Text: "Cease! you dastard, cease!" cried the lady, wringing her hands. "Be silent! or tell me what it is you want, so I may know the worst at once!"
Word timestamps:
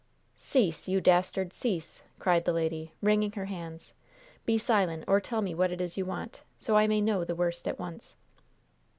"Cease! 0.37 0.87
you 0.87 0.99
dastard, 0.99 1.53
cease!" 1.53 2.01
cried 2.17 2.43
the 2.43 2.51
lady, 2.53 2.91
wringing 3.03 3.33
her 3.33 3.45
hands. 3.45 3.93
"Be 4.47 4.57
silent! 4.57 5.03
or 5.07 5.21
tell 5.21 5.43
me 5.43 5.53
what 5.53 5.69
it 5.69 5.79
is 5.79 5.95
you 5.95 6.07
want, 6.07 6.41
so 6.57 6.75
I 6.75 6.87
may 6.87 7.01
know 7.01 7.23
the 7.23 7.35
worst 7.35 7.67
at 7.67 7.77
once!" 7.77 8.15